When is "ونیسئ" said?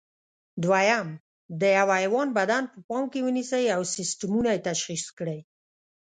3.25-3.65